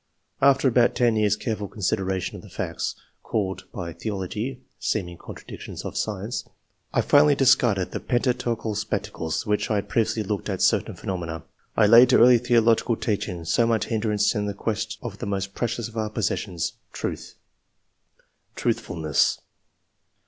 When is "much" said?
13.67-13.85